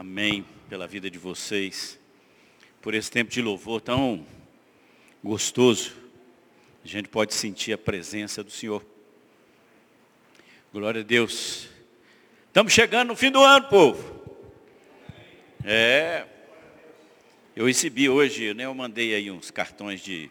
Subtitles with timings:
[0.00, 0.46] Amém.
[0.66, 2.00] Pela vida de vocês.
[2.80, 4.26] Por esse tempo de louvor tão
[5.22, 5.92] gostoso.
[6.82, 8.82] A gente pode sentir a presença do Senhor.
[10.72, 11.68] Glória a Deus.
[12.46, 14.24] Estamos chegando no fim do ano, povo.
[15.66, 16.24] É.
[17.54, 20.30] Eu recebi hoje, né, eu mandei aí uns cartões de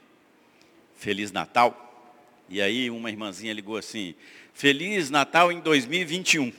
[0.95, 2.17] Feliz Natal.
[2.49, 4.15] E aí uma irmãzinha ligou assim,
[4.51, 6.51] Feliz Natal em 2021.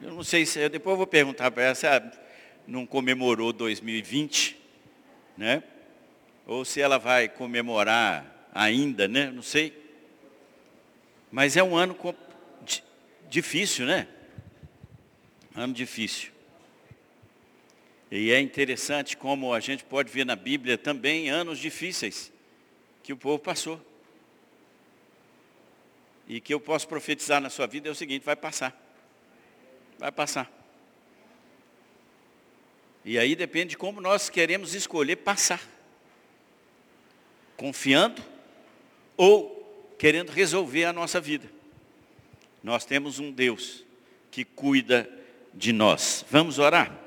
[0.00, 1.74] Eu não sei se, depois eu vou perguntar para ela
[2.70, 4.56] não comemorou 2020,
[5.36, 5.62] né?
[6.46, 9.28] Ou se ela vai comemorar ainda, né?
[9.30, 9.76] Não sei.
[11.32, 11.98] Mas é um ano
[13.28, 14.06] difícil, né?
[15.54, 16.30] Ano difícil.
[18.08, 22.32] E é interessante como a gente pode ver na Bíblia também anos difíceis
[23.02, 23.84] que o povo passou.
[26.28, 28.80] E que eu posso profetizar na sua vida é o seguinte, vai passar.
[29.98, 30.59] Vai passar.
[33.04, 35.62] E aí depende de como nós queremos escolher passar.
[37.56, 38.22] Confiando
[39.16, 41.50] ou querendo resolver a nossa vida.
[42.62, 43.84] Nós temos um Deus
[44.30, 45.08] que cuida
[45.52, 46.24] de nós.
[46.30, 46.98] Vamos orar?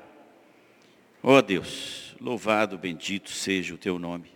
[1.22, 4.32] Ó oh Deus, louvado, bendito seja o teu nome.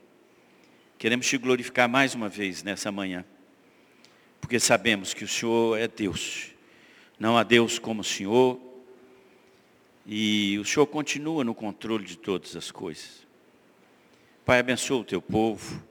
[0.97, 3.25] Queremos te glorificar mais uma vez nessa manhã.
[4.41, 6.53] Porque sabemos que o Senhor é Deus
[7.19, 8.61] não há Deus como o Senhor.
[10.11, 13.27] E o Senhor continua no controle de todas as coisas.
[14.43, 15.85] Pai, abençoa o teu povo.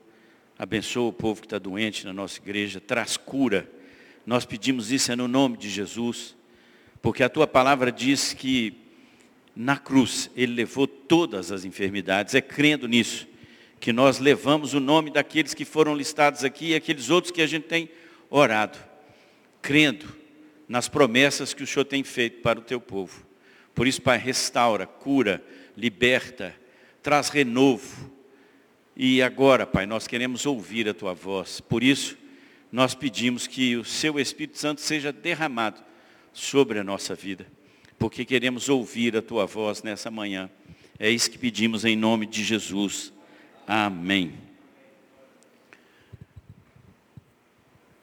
[0.58, 2.80] Abençoa o povo que está doente na nossa igreja.
[2.80, 3.70] Traz cura.
[4.26, 6.34] Nós pedimos isso é no nome de Jesus.
[7.00, 8.74] Porque a tua palavra diz que
[9.54, 12.34] na cruz ele levou todas as enfermidades.
[12.34, 13.28] É crendo nisso
[13.78, 17.46] que nós levamos o nome daqueles que foram listados aqui e aqueles outros que a
[17.46, 17.88] gente tem
[18.28, 18.76] orado.
[19.62, 20.12] Crendo
[20.68, 23.27] nas promessas que o Senhor tem feito para o teu povo.
[23.78, 25.40] Por isso, Pai, restaura, cura,
[25.76, 26.52] liberta,
[27.00, 28.10] traz renovo.
[28.96, 31.60] E agora, Pai, nós queremos ouvir a tua voz.
[31.60, 32.18] Por isso,
[32.72, 35.80] nós pedimos que o seu Espírito Santo seja derramado
[36.32, 37.46] sobre a nossa vida,
[38.00, 40.50] porque queremos ouvir a tua voz nessa manhã.
[40.98, 43.12] É isso que pedimos em nome de Jesus.
[43.64, 44.47] Amém.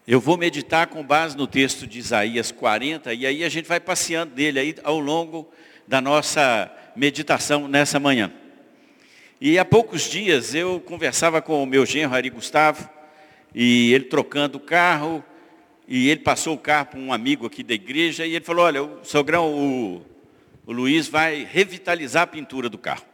[0.07, 3.79] Eu vou meditar com base no texto de Isaías 40 e aí a gente vai
[3.79, 5.51] passeando dele aí ao longo
[5.87, 8.31] da nossa meditação nessa manhã.
[9.41, 12.87] E há poucos dias eu conversava com o meu genro Ari Gustavo
[13.51, 15.25] e ele trocando o carro
[15.87, 18.83] e ele passou o carro para um amigo aqui da igreja e ele falou, olha,
[18.83, 20.05] o sogrão, o,
[20.67, 23.05] o Luiz vai revitalizar a pintura do carro.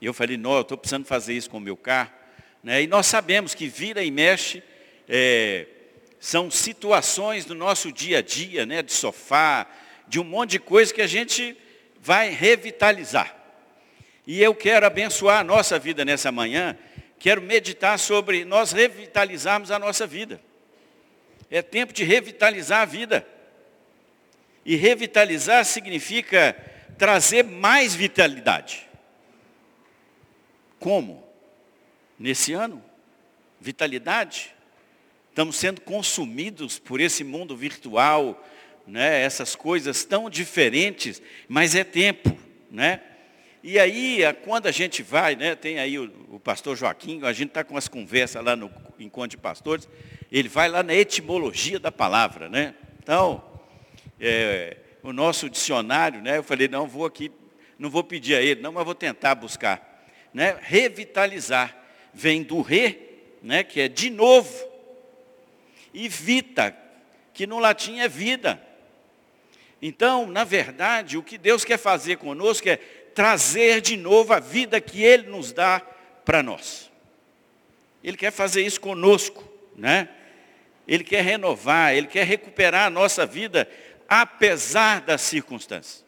[0.00, 2.12] E eu falei, não, eu estou precisando fazer isso com o meu carro.
[2.62, 2.84] Né?
[2.84, 4.62] E nós sabemos que vira e mexe
[5.08, 5.66] é,
[6.20, 9.66] são situações do nosso dia a dia, né, de sofá,
[10.06, 11.56] de um monte de coisa que a gente
[12.00, 13.34] vai revitalizar.
[14.26, 16.76] E eu quero abençoar a nossa vida nessa manhã,
[17.18, 20.40] quero meditar sobre nós revitalizarmos a nossa vida.
[21.50, 23.26] É tempo de revitalizar a vida.
[24.64, 26.54] E revitalizar significa
[26.98, 28.86] trazer mais vitalidade.
[30.78, 31.26] Como?
[32.18, 32.84] Nesse ano?
[33.58, 34.54] Vitalidade?
[35.38, 38.44] Estamos sendo consumidos por esse mundo virtual,
[38.84, 39.22] né?
[39.22, 42.36] essas coisas tão diferentes, mas é tempo.
[42.68, 43.00] Né?
[43.62, 47.50] E aí, quando a gente vai, né, tem aí o, o pastor Joaquim, a gente
[47.50, 49.88] está com as conversas lá no encontro de pastores,
[50.32, 52.48] ele vai lá na etimologia da palavra.
[52.48, 52.74] Né?
[53.00, 53.40] Então,
[54.18, 57.30] é, o nosso dicionário, né, eu falei, não vou aqui,
[57.78, 60.04] não vou pedir a ele, não, mas vou tentar buscar.
[60.34, 60.58] Né?
[60.60, 61.76] Revitalizar,
[62.12, 62.98] vem do re,
[63.40, 64.67] né, que é de novo,
[65.98, 66.76] e vita,
[67.34, 68.62] que no latim é vida.
[69.82, 74.80] Então, na verdade, o que Deus quer fazer conosco é trazer de novo a vida
[74.80, 75.80] que Ele nos dá
[76.24, 76.88] para nós.
[78.02, 79.42] Ele quer fazer isso conosco,
[79.76, 80.08] né?
[80.86, 83.68] Ele quer renovar, Ele quer recuperar a nossa vida,
[84.08, 86.04] apesar das circunstâncias.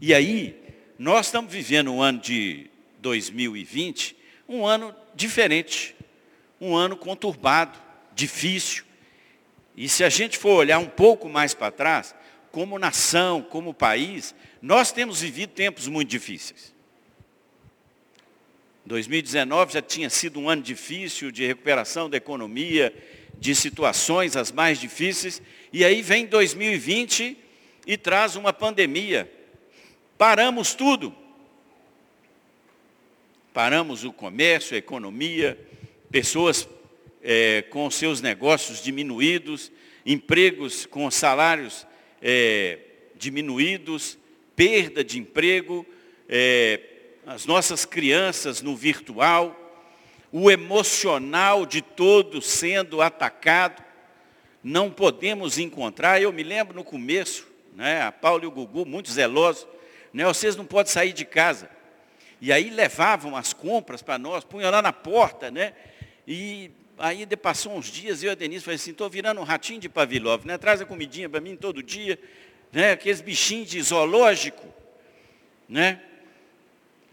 [0.00, 0.58] E aí,
[0.98, 2.70] nós estamos vivendo um ano de
[3.00, 4.16] 2020,
[4.48, 5.94] um ano diferente,
[6.58, 7.78] um ano conturbado,
[8.14, 8.85] difícil.
[9.76, 12.14] E se a gente for olhar um pouco mais para trás,
[12.50, 16.74] como nação, como país, nós temos vivido tempos muito difíceis.
[18.86, 22.94] 2019 já tinha sido um ano difícil de recuperação da economia,
[23.38, 25.42] de situações as mais difíceis,
[25.72, 27.36] e aí vem 2020
[27.86, 29.30] e traz uma pandemia.
[30.16, 31.14] Paramos tudo.
[33.52, 35.58] Paramos o comércio, a economia,
[36.10, 36.68] pessoas
[37.28, 39.72] é, com seus negócios diminuídos,
[40.06, 41.84] empregos com salários
[42.22, 42.78] é,
[43.16, 44.16] diminuídos,
[44.54, 45.84] perda de emprego,
[46.28, 46.80] é,
[47.26, 49.60] as nossas crianças no virtual,
[50.30, 53.82] o emocional de todos sendo atacado,
[54.62, 56.22] não podemos encontrar.
[56.22, 59.66] Eu me lembro no começo, né, a Paulo e o Gugu, muito zelosos,
[60.12, 61.68] né, vocês não podem sair de casa.
[62.40, 65.72] E aí levavam as compras para nós, punham lá na porta, né?
[66.28, 69.80] E aí passou uns dias, eu e a Denise falei assim, estou virando um ratinho
[69.80, 70.56] de Pavilov, né?
[70.56, 72.18] Traz a comidinha para mim todo dia,
[72.72, 72.92] né?
[72.92, 74.66] Aqueles bichinhos de zoológico,
[75.68, 76.00] né?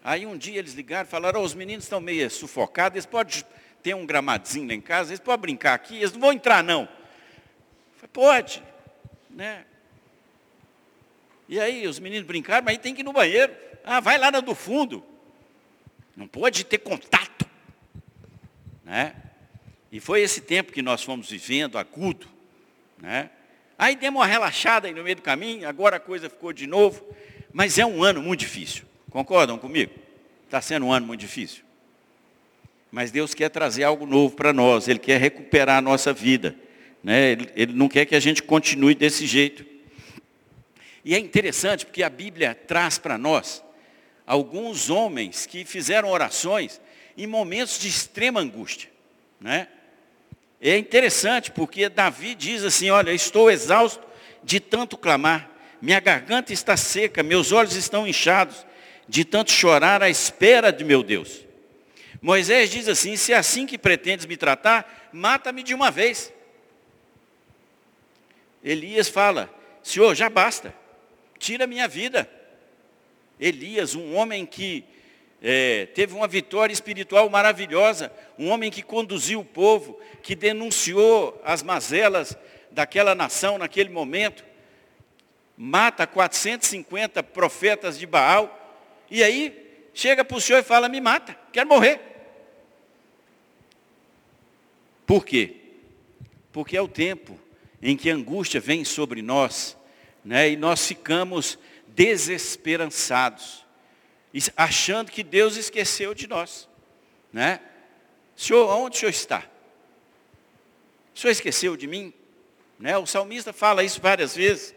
[0.04, 3.44] Aí um dia eles ligaram falaram, oh, os meninos estão meio sufocados, eles podem
[3.82, 6.88] ter um gramadinho lá em casa, eles podem brincar aqui, eles não vão entrar não.
[7.96, 8.64] falei, pode,
[9.30, 9.66] né?
[11.48, 13.54] E aí os meninos brincaram, mas aí tem que ir no banheiro.
[13.84, 15.04] Ah, vai lá na do fundo.
[16.16, 17.46] Não pode ter contato.
[18.84, 19.16] Né?
[19.94, 22.28] E foi esse tempo que nós fomos vivendo, agudo.
[22.98, 23.30] Né?
[23.78, 27.06] Aí demos uma relaxada aí no meio do caminho, agora a coisa ficou de novo.
[27.54, 28.86] Mas é um ano muito difícil.
[29.12, 29.94] Concordam comigo?
[30.46, 31.64] Está sendo um ano muito difícil.
[32.92, 34.88] Mas Deus quer trazer algo novo para nós.
[34.88, 36.56] Ele quer recuperar a nossa vida.
[37.04, 37.34] Né?
[37.34, 39.64] Ele, ele não quer que a gente continue desse jeito.
[41.06, 43.64] E é interessante porque a Bíblia traz para nós
[44.26, 46.82] alguns homens que fizeram orações
[47.16, 48.90] em momentos de extrema angústia.
[49.40, 49.68] Né?
[50.66, 54.02] É interessante porque Davi diz assim, olha, estou exausto
[54.42, 55.52] de tanto clamar,
[55.82, 58.66] minha garganta está seca, meus olhos estão inchados,
[59.06, 61.46] de tanto chorar à espera de meu Deus.
[62.22, 66.32] Moisés diz assim, se é assim que pretendes me tratar, mata-me de uma vez.
[68.64, 70.74] Elias fala, Senhor, já basta,
[71.38, 72.30] tira minha vida.
[73.38, 74.86] Elias, um homem que
[75.46, 78.10] é, teve uma vitória espiritual maravilhosa,
[78.40, 82.38] um homem que conduziu o povo, que denunciou as mazelas
[82.72, 84.46] daquela nação naquele momento,
[85.58, 88.58] mata 450 profetas de Baal,
[89.12, 92.00] e aí chega para o Senhor e fala, me mata, quero morrer.
[95.06, 95.58] Por quê?
[96.54, 97.38] Porque é o tempo
[97.82, 99.78] em que a angústia vem sobre nós,
[100.24, 103.63] né, e nós ficamos desesperançados,
[104.56, 106.68] achando que Deus esqueceu de nós.
[107.32, 107.60] Né?
[108.36, 109.44] Senhor, onde o Senhor está?
[111.16, 112.14] O Senhor esqueceu de mim?
[112.80, 112.98] Né?
[112.98, 114.74] O salmista fala isso várias vezes.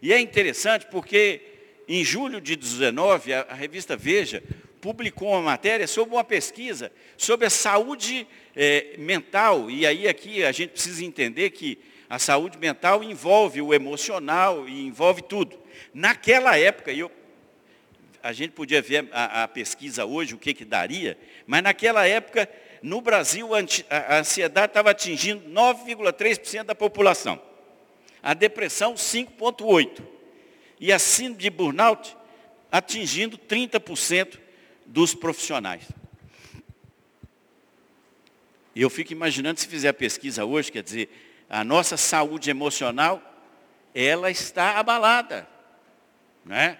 [0.00, 1.42] E é interessante porque
[1.88, 4.42] em julho de 19, a, a revista Veja
[4.80, 8.26] publicou uma matéria sobre uma pesquisa sobre a saúde
[8.56, 9.70] é, mental.
[9.70, 11.78] E aí aqui a gente precisa entender que
[12.08, 15.58] a saúde mental envolve o emocional e envolve tudo.
[15.92, 17.10] Naquela época, eu,
[18.22, 22.48] a gente podia ver a, a pesquisa hoje, o que, que daria, mas naquela época,
[22.82, 27.40] no Brasil, a ansiedade estava atingindo 9,3% da população.
[28.22, 30.02] A depressão, 5,8%.
[30.78, 32.16] E a síndrome de burnout
[32.72, 34.38] atingindo 30%
[34.86, 35.84] dos profissionais.
[38.74, 41.10] E eu fico imaginando se fizer a pesquisa hoje, quer dizer,
[41.50, 43.22] a nossa saúde emocional,
[43.94, 45.46] ela está abalada
[46.44, 46.78] né?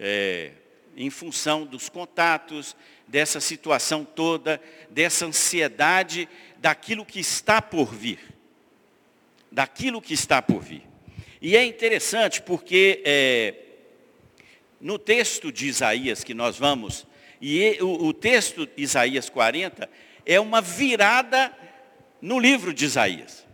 [0.00, 0.52] É,
[0.96, 2.74] em função dos contatos,
[3.06, 8.18] dessa situação toda, dessa ansiedade daquilo que está por vir.
[9.52, 10.82] Daquilo que está por vir.
[11.40, 13.54] E é interessante porque é,
[14.80, 17.06] no texto de Isaías que nós vamos,
[17.40, 19.88] e o, o texto Isaías 40
[20.26, 21.52] é uma virada
[22.20, 23.46] no livro de Isaías.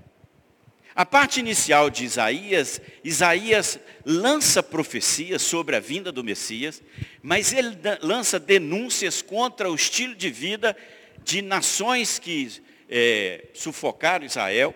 [0.96, 6.82] A parte inicial de Isaías, Isaías lança profecias sobre a vinda do Messias,
[7.22, 10.74] mas ele lança denúncias contra o estilo de vida
[11.22, 12.50] de nações que
[12.88, 14.74] é, sufocaram Israel,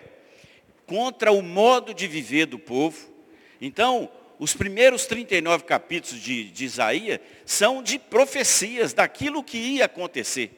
[0.85, 3.11] contra o modo de viver do povo.
[3.59, 10.51] Então, os primeiros 39 capítulos de, de Isaías são de profecias daquilo que ia acontecer.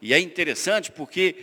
[0.00, 1.34] E é interessante porque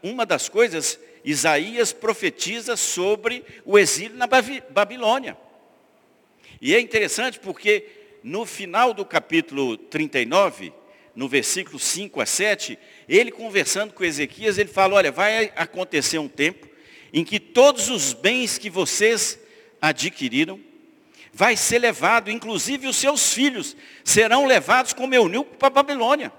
[0.00, 4.26] uma das coisas Isaías profetiza sobre o exílio na
[4.70, 5.36] Babilônia.
[6.60, 7.86] E é interessante porque
[8.22, 10.72] no final do capítulo 39,
[11.14, 16.28] no versículo 5 a 7, ele conversando com Ezequias, ele fala, olha, vai acontecer um
[16.28, 16.68] tempo
[17.12, 19.38] em que todos os bens que vocês
[19.80, 20.60] adquiriram,
[21.32, 26.32] vai ser levado, inclusive os seus filhos serão levados como eunuco para a Babilônia.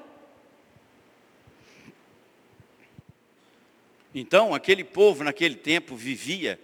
[4.13, 6.59] Então, aquele povo naquele tempo vivia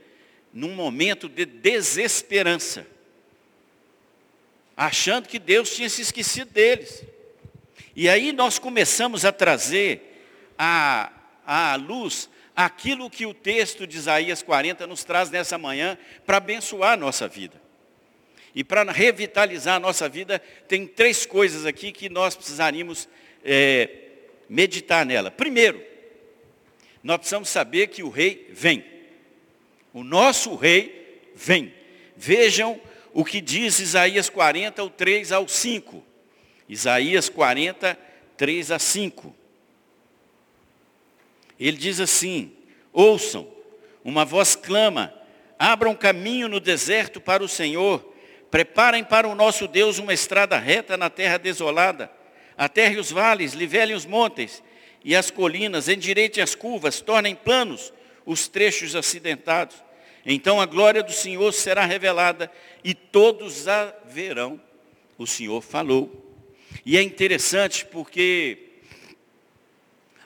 [0.53, 2.85] num momento de desesperança,
[4.75, 7.03] achando que Deus tinha se esquecido deles.
[7.95, 10.23] E aí nós começamos a trazer
[10.57, 11.11] à,
[11.45, 16.93] à luz aquilo que o texto de Isaías 40 nos traz nessa manhã para abençoar
[16.93, 17.61] a nossa vida.
[18.53, 23.07] E para revitalizar a nossa vida, tem três coisas aqui que nós precisaríamos
[23.45, 23.89] é,
[24.49, 25.29] meditar nela.
[25.29, 25.79] Primeiro,
[27.07, 28.83] nós precisamos saber que o rei vem.
[29.93, 31.73] O nosso rei vem.
[32.17, 32.77] Vejam
[33.13, 36.03] o que diz Isaías 40, o 3 ao 5.
[36.67, 37.97] Isaías 40,
[38.35, 39.33] 3 a 5.
[41.57, 42.51] Ele diz assim:
[42.91, 43.47] Ouçam,
[44.03, 45.13] uma voz clama,
[45.57, 48.13] abram caminho no deserto para o Senhor,
[48.51, 52.11] preparem para o nosso Deus uma estrada reta na terra desolada.
[52.57, 54.61] Aterre os vales, livelem os montes
[55.03, 57.93] e as colinas, endireitem as curvas, tornem planos
[58.25, 59.75] os trechos acidentados.
[60.25, 62.51] Então a glória do Senhor será revelada
[62.83, 64.59] e todos a verão.
[65.17, 66.35] O Senhor falou.
[66.85, 68.67] E é interessante porque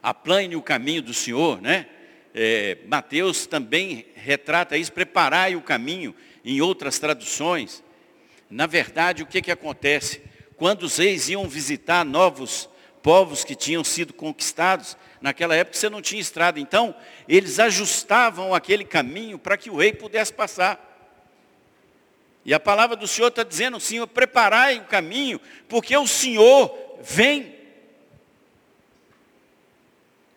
[0.02, 1.88] aplane o caminho do Senhor, né?
[2.34, 7.84] É, Mateus também retrata isso, preparai o caminho em outras traduções.
[8.50, 10.24] Na verdade, o que, que acontece?
[10.56, 12.70] Quando os reis iam visitar novos
[13.02, 16.96] povos que tinham sido conquistados, naquela época você não tinha estrada, então
[17.28, 20.88] eles ajustavam aquele caminho para que o rei pudesse passar.
[22.44, 27.56] E a palavra do Senhor está dizendo, Senhor, preparai o caminho, porque o Senhor vem.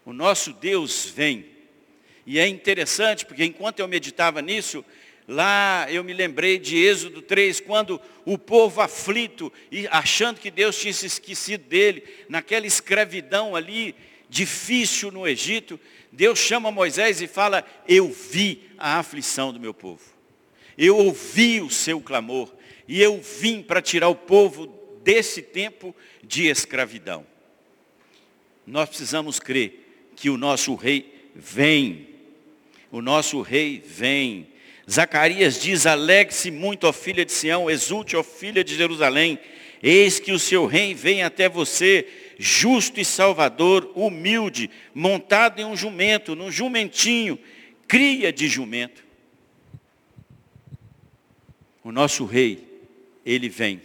[0.04, 1.46] O nosso Deus vem.
[2.26, 4.84] E é interessante, porque enquanto eu meditava nisso,
[5.26, 10.78] lá eu me lembrei de Êxodo 3, quando o povo aflito, e achando que Deus
[10.78, 13.94] tinha se esquecido dele, naquela escravidão ali,
[14.28, 15.78] difícil no Egito,
[16.10, 20.02] Deus chama Moisés e fala, eu vi a aflição do meu povo.
[20.76, 22.52] Eu ouvi o seu clamor
[22.86, 24.66] e eu vim para tirar o povo
[25.02, 27.26] desse tempo de escravidão.
[28.66, 32.08] Nós precisamos crer que o nosso rei vem.
[32.90, 34.48] O nosso rei vem.
[34.90, 39.38] Zacarias diz: Alegre-se muito, ó filha de Sião, exulte, ó filha de Jerusalém.
[39.82, 42.06] Eis que o seu rei vem até você,
[42.38, 47.38] justo e salvador, humilde, montado em um jumento, num jumentinho,
[47.86, 49.04] cria de jumento.
[51.82, 52.66] O nosso rei,
[53.26, 53.82] ele vem.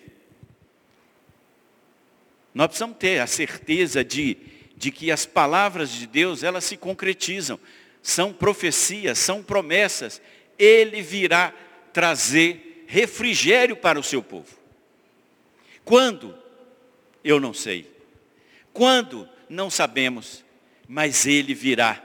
[2.54, 4.38] Nós precisamos ter a certeza de,
[4.76, 7.60] de que as palavras de Deus, elas se concretizam.
[8.02, 10.22] São profecias, são promessas.
[10.60, 11.54] Ele virá
[11.92, 14.60] trazer refrigério para o seu povo.
[15.84, 16.38] Quando?
[17.24, 17.90] Eu não sei.
[18.72, 19.28] Quando?
[19.50, 20.44] Não sabemos.
[20.88, 22.04] Mas ele virá.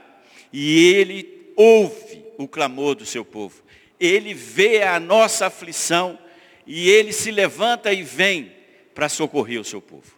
[0.51, 3.65] E ele ouve o clamor do seu povo
[3.99, 6.19] ele vê a nossa aflição
[6.65, 8.53] e ele se levanta e vem
[8.93, 10.15] para socorrer o seu povo.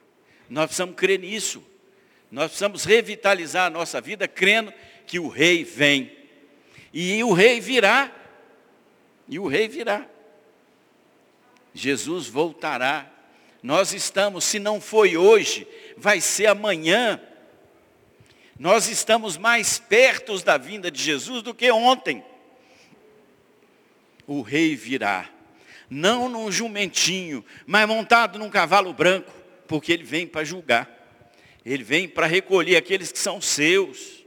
[0.50, 1.63] Nós precisamos crer nisso.
[2.32, 4.74] Nós precisamos revitalizar a nossa vida crendo
[5.06, 6.12] que o rei vem.
[6.94, 8.12] E o rei virá.
[9.27, 10.07] E o rei virá.
[11.74, 13.12] Jesus voltará.
[13.62, 15.67] Nós estamos, se não foi hoje,
[15.98, 17.22] vai ser amanhã.
[18.60, 22.24] Nós estamos mais perto da vinda de Jesus do que ontem
[24.25, 25.29] o rei virá.
[25.89, 29.31] Não num jumentinho, mas montado num cavalo branco,
[29.67, 30.89] porque ele vem para julgar.
[31.65, 34.25] Ele vem para recolher aqueles que são seus.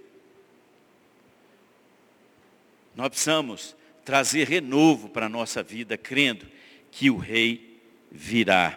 [2.95, 3.77] Nós precisamos
[4.11, 6.45] trazer renovo para a nossa vida, crendo
[6.91, 8.77] que o rei virá.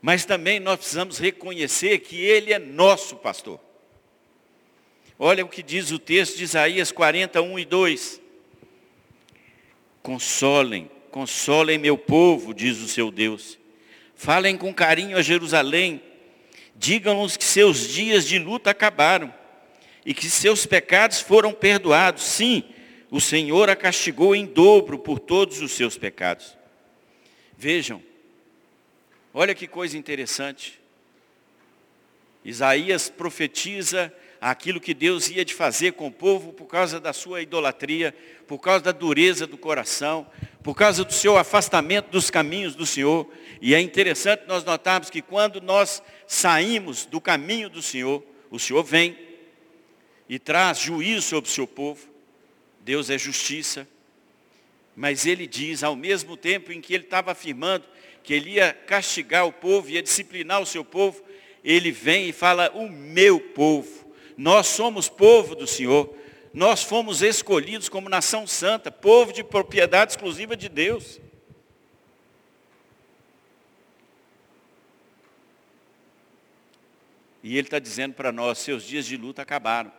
[0.00, 3.58] Mas também nós precisamos reconhecer que ele é nosso pastor.
[5.18, 8.20] Olha o que diz o texto de Isaías 41 e 2.
[10.04, 13.58] Consolem, consolem meu povo, diz o seu Deus.
[14.14, 16.00] Falem com carinho a Jerusalém.
[16.76, 19.34] Digam-nos que seus dias de luta acabaram
[20.06, 22.22] e que seus pecados foram perdoados.
[22.22, 22.62] Sim,
[23.10, 26.56] o Senhor a castigou em dobro por todos os seus pecados.
[27.56, 28.02] Vejam,
[29.32, 30.78] olha que coisa interessante.
[32.44, 37.42] Isaías profetiza aquilo que Deus ia de fazer com o povo por causa da sua
[37.42, 38.14] idolatria,
[38.46, 40.26] por causa da dureza do coração,
[40.62, 43.28] por causa do seu afastamento dos caminhos do Senhor.
[43.60, 48.82] E é interessante nós notarmos que quando nós saímos do caminho do Senhor, o Senhor
[48.84, 49.18] vem
[50.28, 52.07] e traz juízo sobre o seu povo.
[52.88, 53.86] Deus é justiça.
[54.96, 57.84] Mas ele diz, ao mesmo tempo em que ele estava afirmando
[58.24, 61.22] que ele ia castigar o povo, ia disciplinar o seu povo,
[61.62, 64.10] ele vem e fala, o meu povo.
[64.38, 66.16] Nós somos povo do Senhor.
[66.54, 71.20] Nós fomos escolhidos como nação santa, povo de propriedade exclusiva de Deus.
[77.42, 79.97] E Ele está dizendo para nós, seus dias de luta acabaram.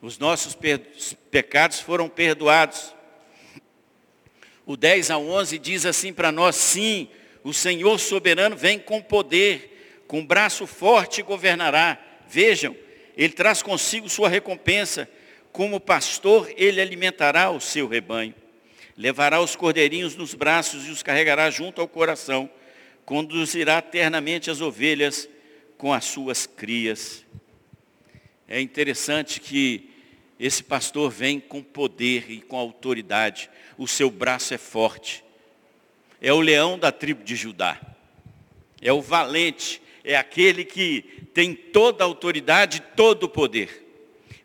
[0.00, 0.56] Os nossos
[1.30, 2.94] pecados foram perdoados.
[4.64, 7.08] o 10 a 11 diz assim para nós, sim,
[7.42, 11.98] o Senhor soberano vem com poder, com braço forte governará.
[12.28, 12.76] Vejam,
[13.16, 15.08] ele traz consigo sua recompensa.
[15.50, 18.34] Como pastor, ele alimentará o seu rebanho.
[18.96, 22.48] Levará os cordeirinhos nos braços e os carregará junto ao coração.
[23.04, 25.28] Conduzirá eternamente as ovelhas
[25.76, 27.24] com as suas crias.
[28.48, 29.90] É interessante que
[30.40, 33.50] esse pastor vem com poder e com autoridade.
[33.76, 35.22] O seu braço é forte.
[36.20, 37.78] É o leão da tribo de Judá.
[38.80, 39.82] É o valente.
[40.02, 41.02] É aquele que
[41.34, 43.84] tem toda a autoridade, todo o poder.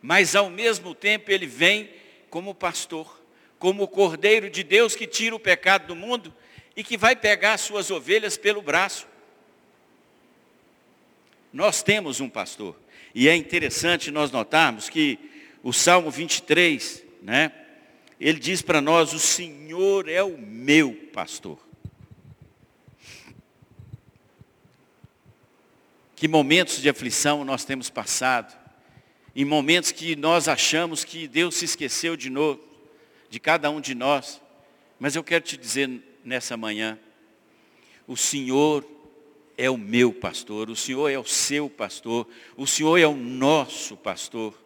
[0.01, 1.89] Mas ao mesmo tempo ele vem
[2.29, 3.21] como pastor,
[3.57, 6.33] como o cordeiro de Deus que tira o pecado do mundo
[6.75, 9.07] e que vai pegar as suas ovelhas pelo braço.
[11.53, 12.82] Nós temos um pastor.
[13.13, 15.19] E é interessante nós notarmos que
[15.61, 17.51] o Salmo 23, né?
[18.19, 21.59] Ele diz para nós, o Senhor é o meu pastor.
[26.15, 28.57] Que momentos de aflição nós temos passado.
[29.35, 32.63] Em momentos que nós achamos que Deus se esqueceu de novo,
[33.29, 34.41] de cada um de nós.
[34.99, 35.89] Mas eu quero te dizer
[36.23, 36.97] nessa manhã,
[38.07, 38.85] o Senhor
[39.57, 43.95] é o meu pastor, o Senhor é o seu pastor, o Senhor é o nosso
[43.95, 44.57] pastor.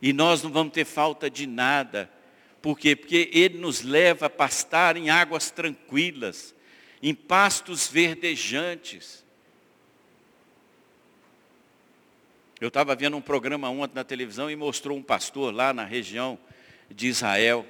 [0.00, 2.10] E nós não vamos ter falta de nada.
[2.60, 2.94] Por quê?
[2.94, 6.54] Porque Ele nos leva a pastar em águas tranquilas,
[7.02, 9.24] em pastos verdejantes.
[12.60, 16.38] Eu estava vendo um programa ontem na televisão e mostrou um pastor lá na região
[16.90, 17.66] de Israel,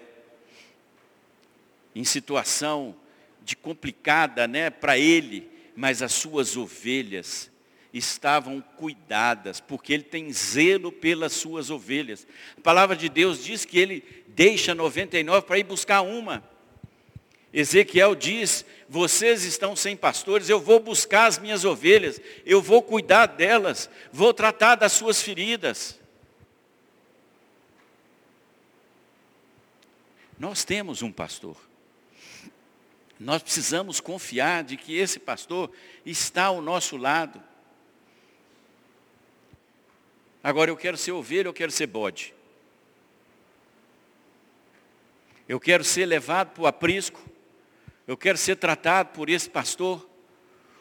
[1.94, 2.94] em situação
[3.44, 7.50] de complicada né, para ele, mas as suas ovelhas
[7.92, 12.26] estavam cuidadas, porque ele tem zelo pelas suas ovelhas.
[12.56, 16.42] A palavra de Deus diz que ele deixa 99 para ir buscar uma.
[17.52, 23.26] Ezequiel diz: Vocês estão sem pastores, eu vou buscar as minhas ovelhas, eu vou cuidar
[23.26, 26.00] delas, vou tratar das suas feridas.
[30.38, 31.56] Nós temos um pastor.
[33.18, 35.70] Nós precisamos confiar de que esse pastor
[36.04, 37.42] está ao nosso lado.
[40.42, 42.34] Agora eu quero ser ovelha, eu quero ser bode.
[45.48, 47.22] Eu quero ser levado para o aprisco.
[48.06, 50.08] Eu quero ser tratado por esse pastor.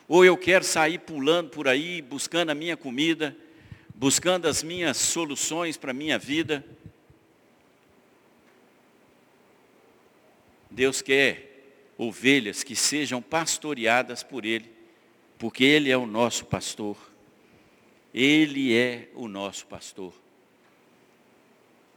[0.08, 3.38] Ou eu quero sair pulando por aí, buscando a minha comida,
[3.94, 6.66] buscando as minhas soluções para a minha vida.
[10.72, 11.51] Deus quer
[12.02, 14.72] ovelhas que sejam pastoreadas por Ele,
[15.38, 16.98] porque Ele é o nosso pastor.
[18.12, 20.12] Ele é o nosso pastor.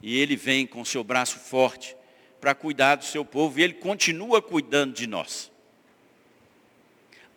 [0.03, 1.97] E Ele vem com seu braço forte
[2.39, 5.51] para cuidar do seu povo, e Ele continua cuidando de nós.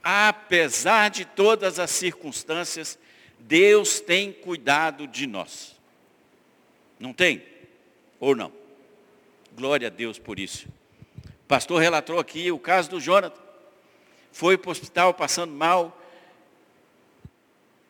[0.03, 2.99] Apesar de todas as circunstâncias,
[3.39, 5.75] Deus tem cuidado de nós.
[7.01, 7.43] Não tem?
[8.21, 8.53] Ou não?
[9.57, 10.69] Glória a Deus por isso
[11.49, 13.41] pastor relatou aqui o caso do Jonathan.
[14.31, 15.99] Foi para o hospital passando mal.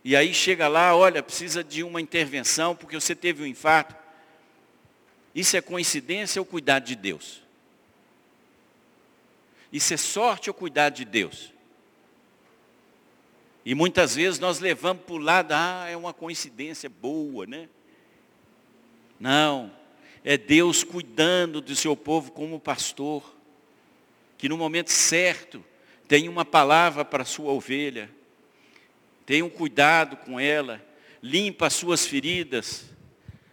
[0.05, 3.97] E aí chega lá, olha, precisa de uma intervenção porque você teve um infarto.
[5.35, 7.43] Isso é coincidência ou cuidado de Deus?
[9.73, 11.53] Isso é sorte ou cuidado de Deus?
[13.65, 17.69] E muitas vezes nós levamos para o lado, ah, é uma coincidência boa, né?
[19.21, 19.71] Não,
[20.25, 23.38] é Deus cuidando do seu povo como pastor
[24.39, 25.63] que no momento certo
[26.07, 28.09] tem uma palavra para a sua ovelha,
[29.27, 30.83] tenha um cuidado com ela,
[31.23, 32.87] limpa as suas feridas,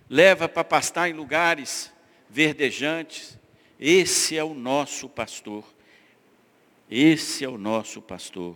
[0.10, 1.92] leva para pastar em lugares
[2.30, 3.38] verdejantes.
[3.80, 5.66] Esse é o nosso pastor.
[6.90, 8.56] Esse é o nosso pastor.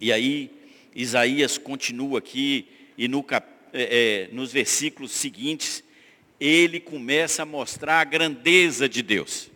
[0.00, 0.50] E aí,
[0.94, 2.68] Isaías continua aqui,
[2.98, 3.38] e no é,
[3.72, 5.82] é, nos versículos seguintes,
[6.40, 9.51] ele começa a mostrar a grandeza de Deus.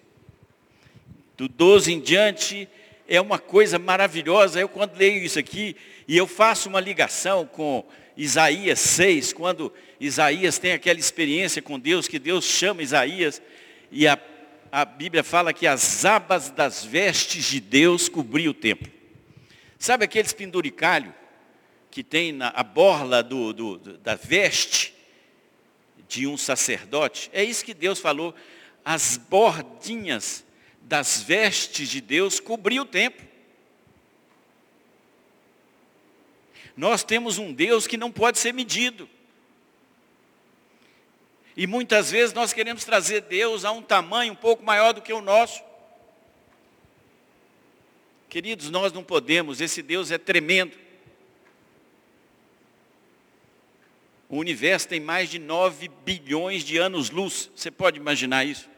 [1.37, 2.67] Do 12 em diante
[3.07, 4.59] é uma coisa maravilhosa.
[4.59, 5.77] Eu quando leio isso aqui,
[6.09, 7.85] e eu faço uma ligação com
[8.17, 13.43] Isaías 6, quando Isaías tem aquela experiência com Deus, que Deus chama Isaías,
[13.93, 14.19] e a,
[14.73, 18.91] a Bíblia fala que as abas das vestes de Deus cobriam o templo.
[19.79, 21.15] Sabe aqueles penduricalho
[21.91, 24.95] que tem na a borla do, do, da veste
[26.09, 27.31] de um sacerdote?
[27.35, 28.35] É isso que Deus falou,
[28.83, 30.46] as bordinhas
[30.87, 33.27] das vestes de Deus cobria o templo.
[36.77, 39.09] Nós temos um Deus que não pode ser medido.
[41.57, 45.13] E muitas vezes nós queremos trazer Deus a um tamanho um pouco maior do que
[45.13, 45.61] o nosso.
[48.29, 50.77] Queridos, nós não podemos, esse Deus é tremendo.
[54.29, 57.51] O universo tem mais de 9 bilhões de anos-luz.
[57.57, 58.76] Você pode imaginar isso?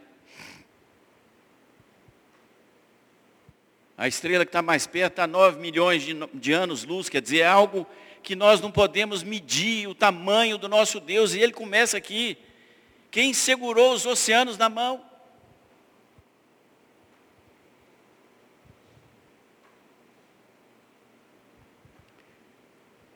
[3.99, 7.47] A estrela que está mais perto está 9 milhões de, de anos-luz, quer dizer, é
[7.47, 7.85] algo
[8.23, 11.35] que nós não podemos medir o tamanho do nosso Deus.
[11.35, 12.39] E ele começa aqui.
[13.11, 15.05] Quem segurou os oceanos na mão?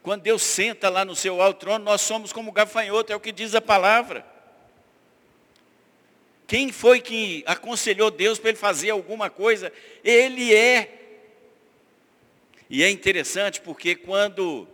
[0.03, 3.31] Quando Deus senta lá no seu alto trono, nós somos como gafanhoto, é o que
[3.31, 4.32] diz a palavra.
[6.47, 9.73] Quem foi que aconselhou Deus para ele fazer alguma coisa?
[10.05, 11.01] Ele é.
[12.69, 14.67] E é interessante porque quando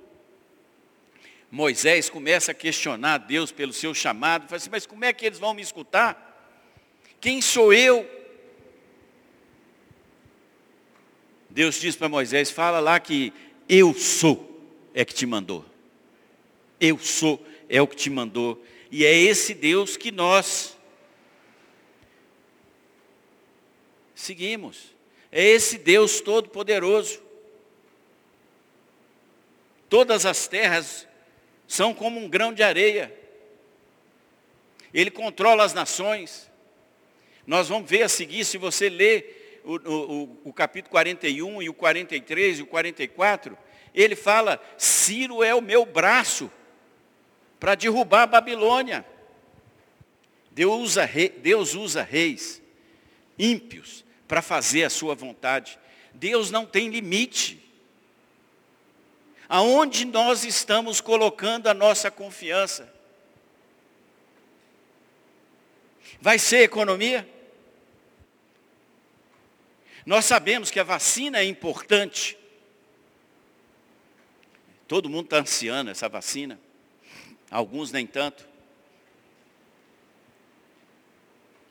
[1.50, 5.38] Moisés começa a questionar Deus pelo seu chamado, fala assim, mas como é que eles
[5.38, 6.24] vão me escutar?
[7.20, 8.08] Quem sou eu?
[11.50, 13.32] Deus diz para Moisés, fala lá que
[13.68, 14.46] eu sou
[14.94, 15.64] é que te mandou.
[16.80, 18.64] Eu sou é o que te mandou.
[18.90, 20.77] E é esse Deus que nós
[24.18, 24.94] seguimos.
[25.30, 27.22] É esse Deus todo-poderoso.
[29.88, 31.06] Todas as terras
[31.66, 33.14] são como um grão de areia.
[34.92, 36.50] Ele controla as nações.
[37.46, 41.74] Nós vamos ver a seguir, se você ler o, o, o capítulo 41 e o
[41.74, 43.56] 43 e o 44,
[43.94, 46.50] ele fala: Ciro é o meu braço
[47.60, 49.06] para derrubar a Babilônia.
[50.50, 51.08] Deus usa,
[51.40, 52.60] Deus usa reis
[53.38, 55.78] ímpios para fazer a sua vontade.
[56.14, 57.60] Deus não tem limite.
[59.48, 62.94] Aonde nós estamos colocando a nossa confiança?
[66.20, 67.28] Vai ser economia?
[70.06, 72.38] Nós sabemos que a vacina é importante,
[74.88, 76.58] Todo mundo está ansiando essa vacina.
[77.50, 78.48] Alguns nem tanto.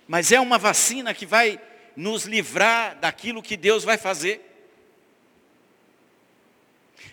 [0.07, 1.59] Mas é uma vacina que vai
[1.97, 4.39] nos livrar daquilo que Deus vai fazer.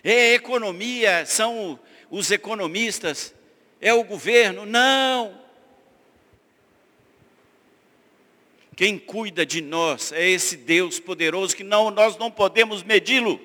[0.03, 1.79] É economia, são
[2.11, 3.33] os economistas,
[3.81, 4.63] é o governo.
[4.63, 5.43] Não.
[8.75, 13.41] Quem cuida de nós é esse Deus poderoso que não, nós não podemos medi-lo.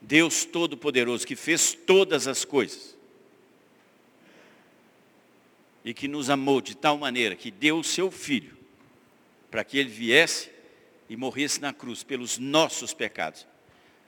[0.00, 2.96] Deus Todo-Poderoso, que fez todas as coisas.
[5.84, 8.61] E que nos amou de tal maneira que deu o seu Filho,
[9.52, 10.50] para que ele viesse
[11.08, 13.46] e morresse na cruz pelos nossos pecados.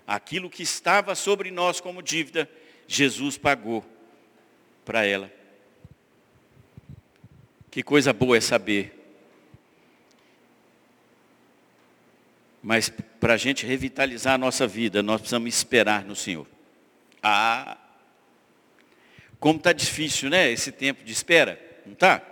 [0.07, 2.51] Aquilo que estava sobre nós como dívida,
[2.89, 3.85] Jesus pagou
[4.85, 5.31] para ela.
[7.71, 9.05] Que coisa boa é saber
[12.65, 16.47] Mas para a gente revitalizar a nossa vida, nós precisamos esperar no Senhor.
[17.23, 17.77] Ah,
[19.39, 20.51] como está difícil, né?
[20.51, 22.23] Esse tempo de espera, não está?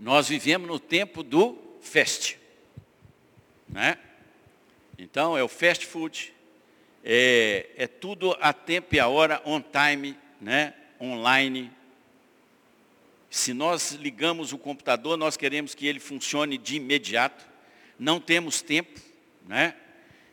[0.00, 2.36] Nós vivemos no tempo do fast,
[3.68, 3.96] né?
[4.98, 6.34] Então é o fast food,
[7.04, 10.74] é, é tudo a tempo e a hora, on time, né?
[11.00, 11.70] Online.
[13.30, 17.50] Se nós ligamos o computador, nós queremos que ele funcione de imediato
[18.00, 18.98] não temos tempo,
[19.46, 19.74] né?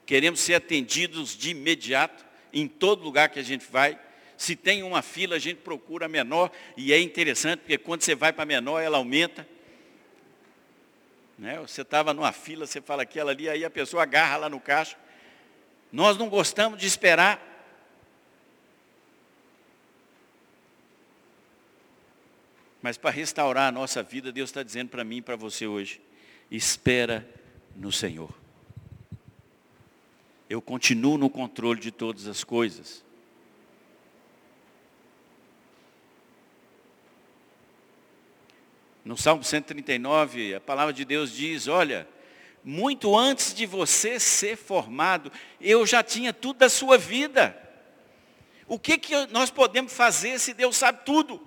[0.05, 3.99] queremos ser atendidos de imediato em todo lugar que a gente vai.
[4.37, 8.15] Se tem uma fila, a gente procura a menor, e é interessante, porque quando você
[8.15, 9.45] vai para a menor, ela aumenta.
[11.37, 11.59] Né?
[11.59, 14.97] Você estava numa fila, você fala aquela ali, aí a pessoa agarra lá no caixa.
[15.91, 17.41] Nós não gostamos de esperar.
[22.81, 26.01] Mas para restaurar a nossa vida, Deus está dizendo para mim e para você hoje,
[26.49, 27.27] espera
[27.75, 28.33] no Senhor.
[30.49, 33.03] Eu continuo no controle de todas as coisas.
[39.07, 42.05] No Salmo 139, a palavra de Deus diz, olha,
[42.61, 47.57] muito antes de você ser formado, eu já tinha tudo da sua vida.
[48.67, 51.41] O que, que nós podemos fazer se Deus sabe tudo?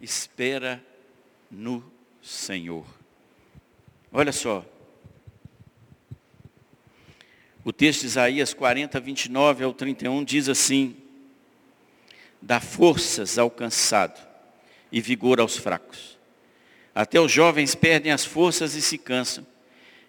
[0.00, 0.82] Espera
[1.50, 1.84] no
[2.22, 2.86] Senhor.
[4.10, 4.64] Olha só.
[7.62, 10.96] O texto de Isaías 40, 29 ao 31 diz assim:
[12.42, 14.20] Dá forças ao cansado
[14.90, 16.18] e vigor aos fracos.
[16.94, 19.46] Até os jovens perdem as forças e se cansam,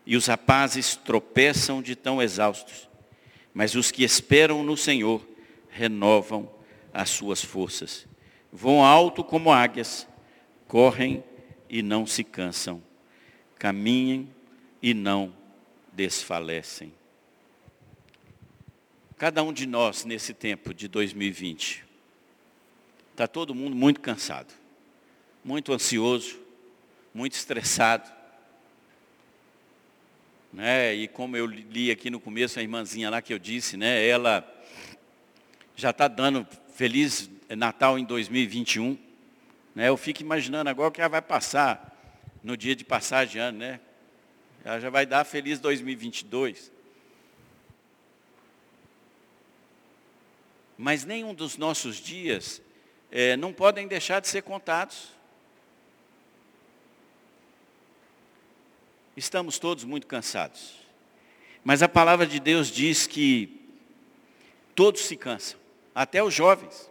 [0.05, 2.89] e os rapazes tropeçam de tão exaustos.
[3.53, 5.25] Mas os que esperam no Senhor
[5.69, 6.49] renovam
[6.93, 8.07] as suas forças.
[8.51, 10.07] Vão alto como águias,
[10.67, 11.23] correm
[11.69, 12.81] e não se cansam,
[13.57, 14.29] caminhem
[14.81, 15.33] e não
[15.93, 16.93] desfalecem.
[19.17, 21.85] Cada um de nós nesse tempo de 2020,
[23.21, 24.51] está todo mundo muito cansado,
[25.45, 26.39] muito ansioso,
[27.13, 28.11] muito estressado.
[30.51, 30.95] Né?
[30.95, 34.07] E como eu li aqui no começo, a irmãzinha lá que eu disse, né?
[34.07, 34.43] ela
[35.75, 38.97] já está dando Feliz Natal em 2021.
[39.75, 39.87] Né?
[39.89, 41.95] Eu fico imaginando agora que ela vai passar
[42.43, 43.79] no dia de passagem de ano, né?
[44.63, 46.71] Ela já vai dar Feliz 2022.
[50.75, 52.61] Mas nenhum dos nossos dias
[53.11, 55.09] é, não podem deixar de ser contados.
[59.17, 60.79] Estamos todos muito cansados.
[61.63, 63.61] Mas a palavra de Deus diz que
[64.73, 65.59] todos se cansam,
[65.93, 66.89] até os jovens.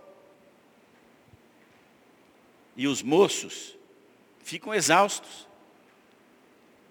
[2.77, 3.77] E os moços
[4.45, 5.49] ficam exaustos.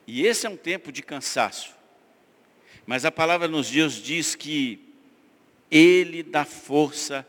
[0.07, 1.75] E esse é um tempo de cansaço.
[2.85, 4.93] Mas a palavra nos dias diz que
[5.69, 7.25] Ele dá força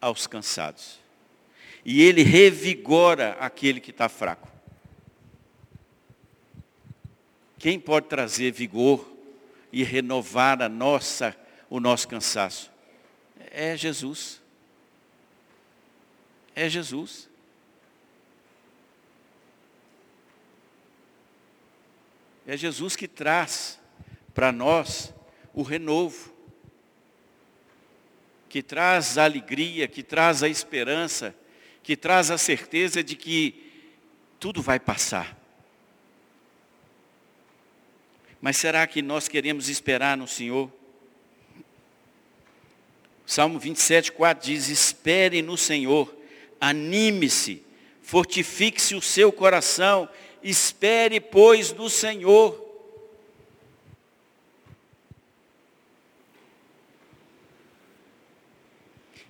[0.00, 1.07] aos cansados.
[1.84, 4.48] E Ele revigora aquele que está fraco.
[7.58, 9.10] Quem pode trazer vigor
[9.72, 11.36] e renovar a nossa,
[11.68, 12.70] o nosso cansaço?
[13.50, 14.40] É Jesus.
[16.54, 17.28] É Jesus.
[22.46, 23.78] É Jesus que traz
[24.32, 25.12] para nós
[25.52, 26.32] o renovo,
[28.48, 31.34] que traz a alegria, que traz a esperança,
[31.88, 33.64] que traz a certeza de que
[34.38, 35.34] tudo vai passar.
[38.42, 40.70] Mas será que nós queremos esperar no Senhor?
[43.24, 46.14] Salmo 27, 4 diz: Espere no Senhor,
[46.60, 47.62] anime-se,
[48.02, 50.10] fortifique-se o seu coração
[50.42, 52.67] espere, pois, no Senhor.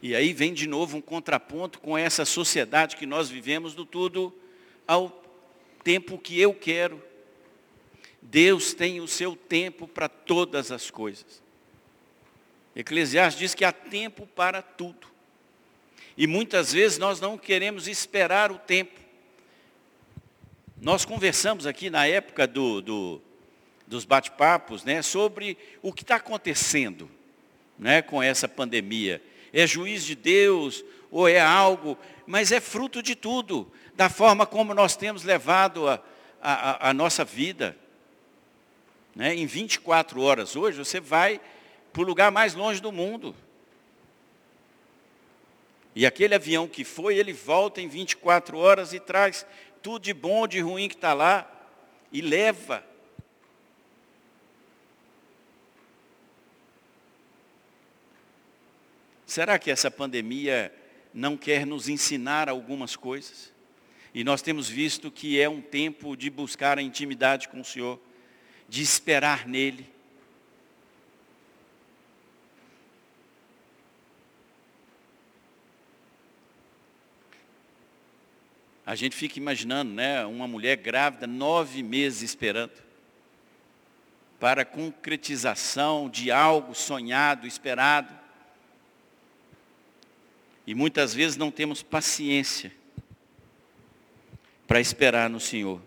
[0.00, 4.32] E aí vem de novo um contraponto com essa sociedade que nós vivemos do tudo
[4.86, 5.22] ao
[5.82, 7.02] tempo que eu quero.
[8.22, 11.42] Deus tem o seu tempo para todas as coisas.
[12.76, 15.08] Eclesiastes diz que há tempo para tudo.
[16.16, 19.00] E muitas vezes nós não queremos esperar o tempo.
[20.80, 23.22] Nós conversamos aqui na época do, do
[23.88, 27.10] dos bate-papos né, sobre o que está acontecendo
[27.78, 29.22] né, com essa pandemia.
[29.52, 34.74] É juiz de Deus ou é algo, mas é fruto de tudo, da forma como
[34.74, 36.02] nós temos levado a,
[36.40, 37.76] a, a nossa vida.
[39.14, 39.34] Né?
[39.34, 41.40] Em 24 horas hoje, você vai
[41.92, 43.34] para o lugar mais longe do mundo.
[45.94, 49.44] E aquele avião que foi, ele volta em 24 horas e traz
[49.82, 51.50] tudo de bom, de ruim que está lá,
[52.12, 52.84] e leva.
[59.28, 60.72] Será que essa pandemia
[61.12, 63.52] não quer nos ensinar algumas coisas?
[64.14, 68.00] E nós temos visto que é um tempo de buscar a intimidade com o Senhor,
[68.66, 69.86] de esperar nele.
[78.86, 82.72] A gente fica imaginando, né, uma mulher grávida, nove meses esperando
[84.40, 88.17] para concretização de algo sonhado, esperado.
[90.68, 92.70] E muitas vezes não temos paciência
[94.66, 95.80] para esperar no Senhor.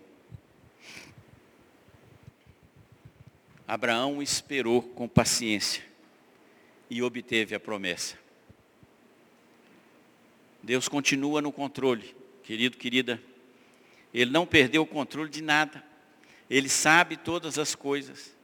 [3.67, 5.83] Abraão esperou com paciência
[6.89, 8.17] e obteve a promessa.
[10.63, 13.21] Deus continua no controle querido, querida,
[14.11, 15.85] ele não perdeu o controle de nada.
[16.49, 18.35] Ele sabe todas as coisas.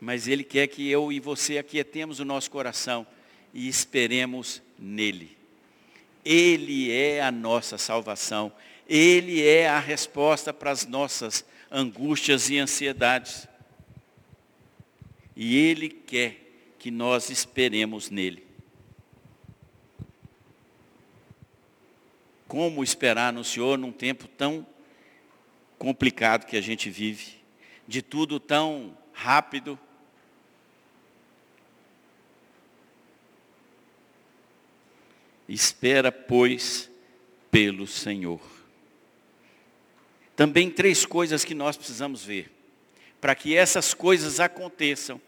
[0.00, 3.06] Mas ele quer que eu e você aquietemos o nosso coração
[3.54, 5.36] e esperemos nele.
[6.24, 8.52] Ele é a nossa salvação.
[8.88, 13.48] Ele é a resposta para as nossas angústias e ansiedades.
[15.34, 16.40] E ele quer
[16.78, 18.44] que nós esperemos nele.
[22.48, 24.66] Como esperar no Senhor num tempo tão
[25.78, 27.34] complicado que a gente vive,
[27.86, 29.78] de tudo tão rápido.
[35.48, 36.90] Espera, pois,
[37.50, 38.40] pelo Senhor.
[40.34, 42.50] Também três coisas que nós precisamos ver.
[43.20, 45.20] Para que essas coisas aconteçam,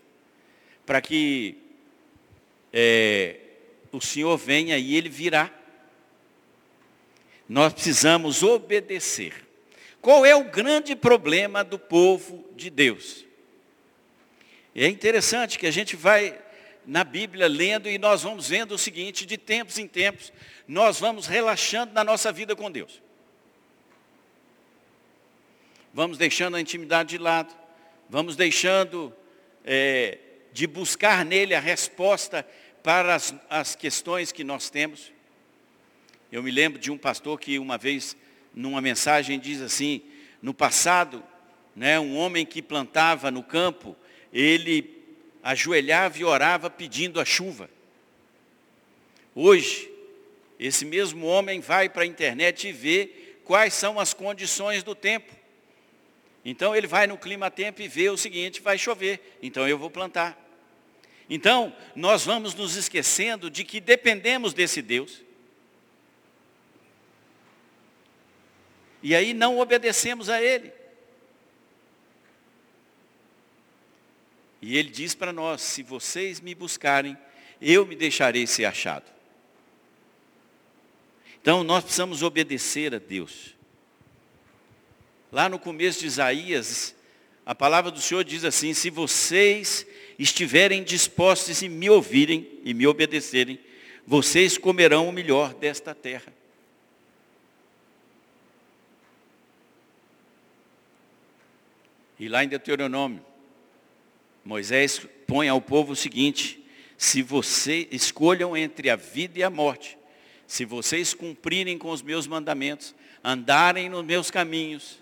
[0.84, 1.56] para que
[2.72, 3.36] é,
[3.90, 5.50] o Senhor venha e Ele virá.
[7.48, 9.46] Nós precisamos obedecer.
[10.00, 13.24] Qual é o grande problema do povo de Deus?
[14.74, 16.38] É interessante que a gente vai
[16.88, 20.32] na Bíblia lendo e nós vamos vendo o seguinte, de tempos em tempos,
[20.66, 23.02] nós vamos relaxando na nossa vida com Deus.
[25.92, 27.54] Vamos deixando a intimidade de lado,
[28.08, 29.14] vamos deixando
[29.66, 30.16] é,
[30.50, 32.48] de buscar nele a resposta
[32.82, 35.12] para as, as questões que nós temos.
[36.32, 38.16] Eu me lembro de um pastor que uma vez,
[38.54, 40.00] numa mensagem, diz assim,
[40.40, 41.22] no passado,
[41.76, 43.94] né, um homem que plantava no campo,
[44.32, 44.97] ele
[45.48, 47.70] ajoelhava e orava pedindo a chuva.
[49.34, 49.90] Hoje,
[50.60, 53.10] esse mesmo homem vai para a internet e vê
[53.44, 55.32] quais são as condições do tempo.
[56.44, 60.38] Então ele vai no clima-tempo e vê o seguinte, vai chover, então eu vou plantar.
[61.30, 65.22] Então, nós vamos nos esquecendo de que dependemos desse Deus.
[69.02, 70.77] E aí não obedecemos a Ele.
[74.60, 77.16] E ele diz para nós: se vocês me buscarem,
[77.60, 79.04] eu me deixarei ser achado.
[81.40, 83.54] Então nós precisamos obedecer a Deus.
[85.30, 86.94] Lá no começo de Isaías,
[87.44, 89.86] a palavra do Senhor diz assim: se vocês
[90.18, 93.58] estiverem dispostos e me ouvirem e me obedecerem,
[94.06, 96.32] vocês comerão o melhor desta terra.
[102.18, 103.24] E lá em Deuteronômio,
[104.48, 106.64] Moisés põe ao povo o seguinte,
[106.96, 109.98] se você escolham entre a vida e a morte,
[110.46, 115.00] se vocês cumprirem com os meus mandamentos, andarem nos meus caminhos,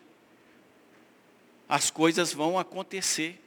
[1.68, 3.40] as coisas vão acontecer.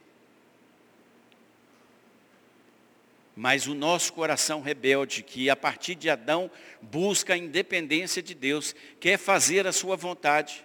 [3.36, 8.74] Mas o nosso coração rebelde, que a partir de Adão busca a independência de Deus,
[8.98, 10.64] quer fazer a sua vontade,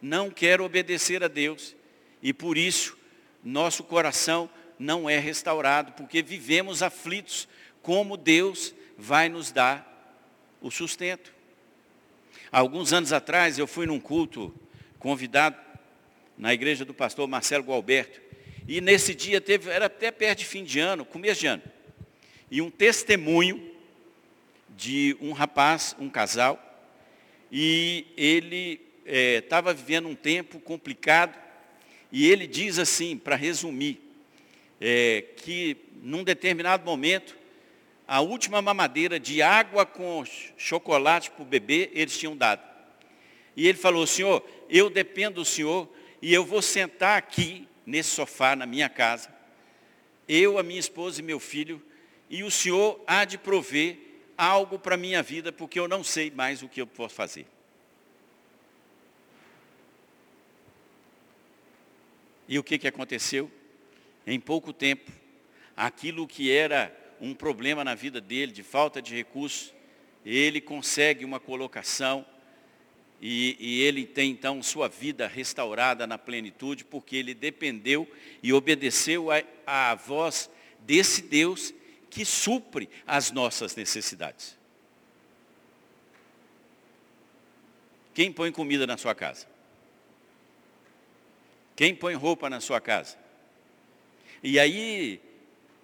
[0.00, 1.76] não quer obedecer a Deus,
[2.20, 2.98] e por isso
[3.44, 7.48] nosso coração não é restaurado, porque vivemos aflitos,
[7.82, 9.88] como Deus vai nos dar
[10.60, 11.32] o sustento.
[12.50, 14.54] Alguns anos atrás eu fui num culto
[14.98, 15.56] convidado
[16.38, 18.20] na igreja do pastor Marcelo Gualberto,
[18.66, 21.62] e nesse dia teve, era até perto de fim de ano, começo de ano,
[22.50, 23.72] e um testemunho
[24.70, 26.58] de um rapaz, um casal,
[27.50, 31.36] e ele estava é, vivendo um tempo complicado,
[32.10, 34.00] e ele diz assim, para resumir,
[34.84, 37.38] é, que num determinado momento,
[38.06, 40.24] a última mamadeira de água com
[40.56, 42.60] chocolate para o bebê, eles tinham dado.
[43.56, 45.88] E ele falou, Senhor, eu dependo do Senhor
[46.20, 49.32] e eu vou sentar aqui, nesse sofá, na minha casa,
[50.28, 51.80] eu, a minha esposa e meu filho,
[52.28, 53.98] e o Senhor há de prover
[54.36, 57.46] algo para a minha vida, porque eu não sei mais o que eu posso fazer.
[62.48, 63.48] E o que, que aconteceu?
[64.26, 65.10] Em pouco tempo,
[65.76, 69.72] aquilo que era um problema na vida dele, de falta de recursos,
[70.24, 72.24] ele consegue uma colocação
[73.20, 78.10] e, e, ele tem então sua vida restaurada na plenitude, porque ele dependeu
[78.42, 79.28] e obedeceu
[79.64, 81.72] à voz desse Deus
[82.10, 84.58] que supre as nossas necessidades.
[88.12, 89.46] Quem põe comida na sua casa?
[91.76, 93.21] Quem põe roupa na sua casa?
[94.42, 95.20] E aí,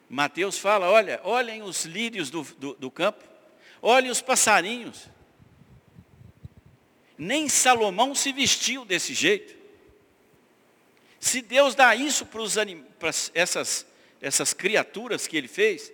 [0.09, 3.23] Mateus fala, olha, olhem os lírios do, do, do campo,
[3.81, 5.09] olhem os passarinhos.
[7.17, 9.57] Nem Salomão se vestiu desse jeito.
[11.21, 12.55] Se Deus dá isso para, os
[12.99, 13.87] para essas,
[14.21, 15.93] essas criaturas que Ele fez,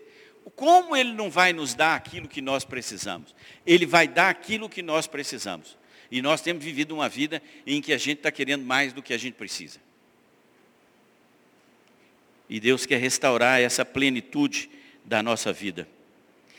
[0.55, 3.35] como Ele não vai nos dar aquilo que nós precisamos?
[3.67, 5.77] Ele vai dar aquilo que nós precisamos.
[6.11, 9.15] E nós temos vivido uma vida em que a gente está querendo mais do que
[9.15, 9.81] a gente precisa.
[12.49, 14.71] E Deus quer restaurar essa plenitude
[15.05, 15.89] da nossa vida.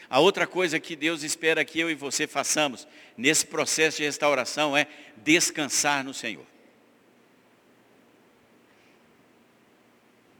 [0.09, 4.75] A outra coisa que Deus espera que eu e você façamos nesse processo de restauração
[4.75, 6.45] é descansar no Senhor.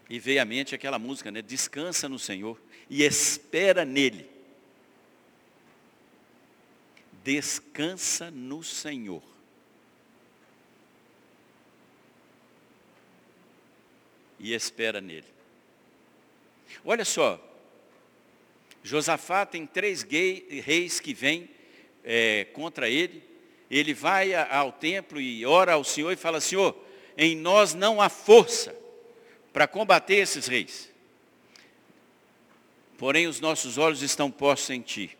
[0.09, 1.41] E veio à mente aquela música, né?
[1.41, 4.29] Descansa no Senhor e espera nele.
[7.23, 9.34] Descansa no Senhor.
[14.45, 15.25] E espera nele.
[16.85, 17.43] Olha só,
[18.83, 21.49] Josafá tem três reis que vêm
[22.03, 23.23] é, contra ele.
[23.71, 26.77] Ele vai ao templo e ora ao Senhor e fala, Senhor,
[27.17, 28.75] em nós não há força
[29.51, 30.93] para combater esses reis.
[32.99, 35.17] porém os nossos olhos estão postos em ti.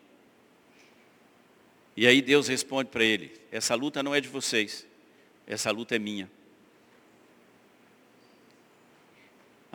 [1.96, 4.86] E aí Deus responde para ele: essa luta não é de vocês,
[5.48, 6.30] essa luta é minha.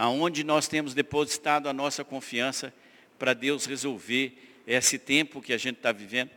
[0.02, 2.74] Aonde nós temos depositado a nossa confiança
[3.20, 4.36] para Deus resolver
[4.66, 6.32] esse tempo que a gente está vivendo?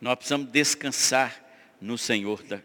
[0.00, 1.44] Nós precisamos descansar
[1.78, 2.42] no Senhor.
[2.44, 2.62] Da...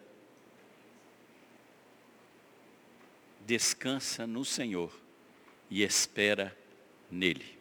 [3.46, 4.98] Descansa no Senhor
[5.70, 6.58] e espera
[7.12, 7.60] nele.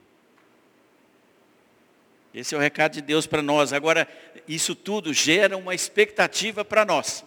[2.33, 3.73] Esse é o recado de Deus para nós.
[3.73, 4.07] Agora,
[4.47, 7.25] isso tudo gera uma expectativa para nós.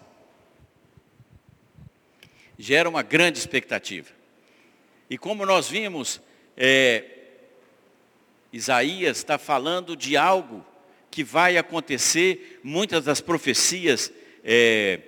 [2.61, 4.09] Gera uma grande expectativa.
[5.09, 6.21] E como nós vimos,
[6.55, 7.03] é,
[8.53, 10.63] Isaías está falando de algo
[11.09, 14.99] que vai acontecer, muitas das profecias é,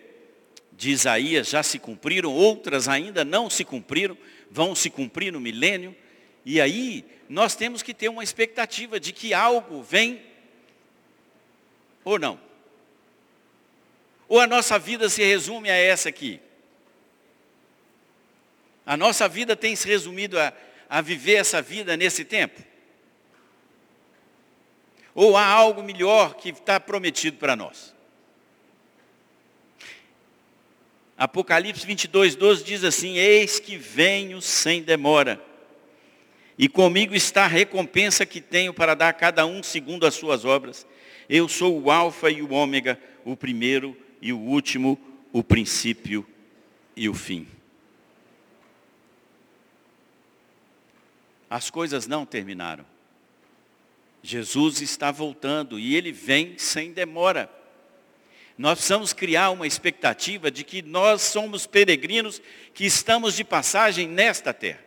[0.72, 4.18] de Isaías já se cumpriram, outras ainda não se cumpriram,
[4.50, 5.96] vão se cumprir no milênio.
[6.44, 10.24] E aí nós temos que ter uma expectativa de que algo vem
[12.04, 12.40] ou não.
[14.28, 16.42] Ou a nossa vida se resume a essa aqui.
[18.86, 20.54] A nossa vida tem se resumido a,
[20.90, 22.62] a viver essa vida nesse tempo?
[25.16, 27.94] Ou há algo melhor que está prometido para nós?
[31.18, 35.42] Apocalipse 22, 12 diz assim: Eis que venho sem demora
[36.58, 40.46] e comigo está a recompensa que tenho para dar a cada um segundo as suas
[40.46, 40.86] obras.
[41.28, 45.00] Eu sou o Alfa e o Ômega, o primeiro e o último,
[45.32, 46.26] o princípio
[46.96, 47.48] e o fim.
[51.54, 52.84] As coisas não terminaram.
[54.24, 57.48] Jesus está voltando e ele vem sem demora.
[58.58, 62.42] Nós precisamos criar uma expectativa de que nós somos peregrinos
[62.74, 64.84] que estamos de passagem nesta terra.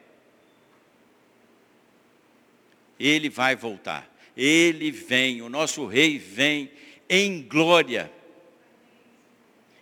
[2.98, 4.12] Ele vai voltar.
[4.36, 6.72] Ele vem, o nosso rei vem
[7.08, 8.10] em glória.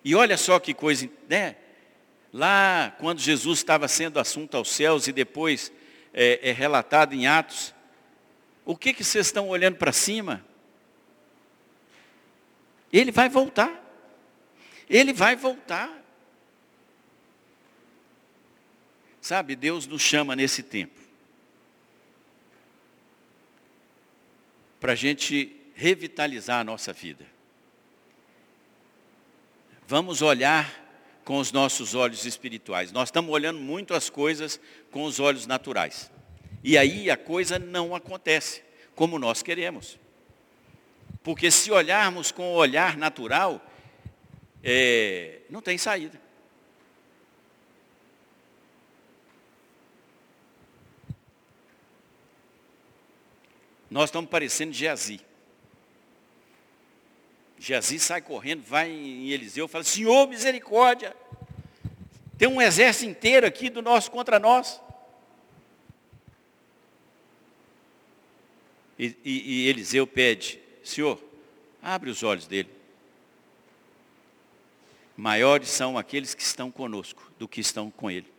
[0.04, 1.56] E olha só que coisa, né?
[2.30, 5.72] Lá, quando Jesus estava sendo assunto aos céus e depois
[6.14, 7.74] é, é relatado em Atos,
[8.64, 10.44] o que, que vocês estão olhando para cima?
[12.92, 13.82] Ele vai voltar.
[14.88, 15.90] Ele vai voltar.
[19.20, 21.04] Sabe, Deus nos chama nesse tempo
[24.84, 27.26] para a gente revitalizar a nossa vida.
[29.88, 30.83] Vamos olhar
[31.24, 32.92] com os nossos olhos espirituais.
[32.92, 34.60] Nós estamos olhando muito as coisas
[34.90, 36.10] com os olhos naturais.
[36.62, 38.62] E aí a coisa não acontece
[38.94, 39.98] como nós queremos.
[41.22, 43.60] Porque se olharmos com o olhar natural,
[44.62, 46.20] é, não tem saída.
[53.90, 55.20] Nós estamos parecendo Geazi.
[57.64, 61.16] Geazi sai correndo, vai em Eliseu, fala, Senhor, misericórdia,
[62.36, 64.82] tem um exército inteiro aqui do nosso contra nós.
[68.98, 71.18] E, e, e Eliseu pede, Senhor,
[71.82, 72.68] abre os olhos dele.
[75.16, 78.30] Maiores são aqueles que estão conosco do que estão com ele.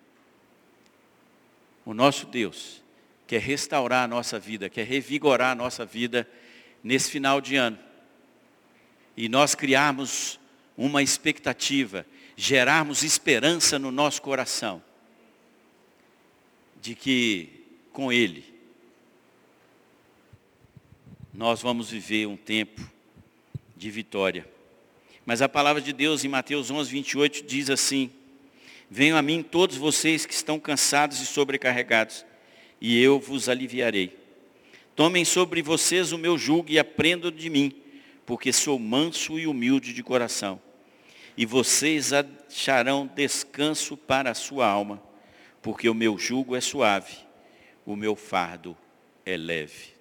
[1.83, 2.83] O nosso Deus
[3.25, 6.29] quer restaurar a nossa vida, quer revigorar a nossa vida
[6.83, 7.94] nesse final de ano.
[9.15, 10.39] E nós criarmos
[10.77, 12.05] uma expectativa,
[12.35, 14.83] gerarmos esperança no nosso coração,
[16.81, 17.49] de que
[17.91, 18.55] com Ele
[21.33, 22.81] nós vamos viver um tempo
[23.75, 24.47] de vitória.
[25.25, 28.09] Mas a palavra de Deus em Mateus 11, 28 diz assim:
[28.89, 32.25] Venham a mim todos vocês que estão cansados e sobrecarregados,
[32.79, 34.17] e eu vos aliviarei.
[34.95, 37.73] Tomem sobre vocês o meu jugo e aprendam de mim,
[38.25, 40.61] porque sou manso e humilde de coração.
[41.37, 45.01] E vocês acharão descanso para a sua alma,
[45.61, 47.17] porque o meu jugo é suave,
[47.85, 48.75] o meu fardo
[49.25, 49.93] é leve.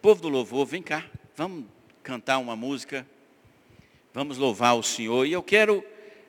[0.00, 1.04] Povo do louvor, vem cá,
[1.36, 1.66] vamos
[2.02, 3.06] cantar uma música,
[4.14, 5.26] vamos louvar o Senhor.
[5.26, 5.84] E eu quero,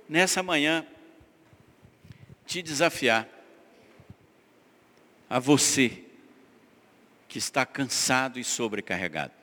[0.08, 0.86] nessa manhã,
[2.46, 3.28] te desafiar
[5.30, 6.04] a você
[7.28, 9.39] que está cansado e sobrecarregado.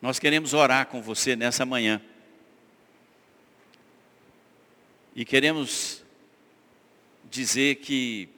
[0.00, 2.00] Nós queremos orar com você nessa manhã.
[5.14, 6.04] E queremos
[7.30, 8.28] dizer que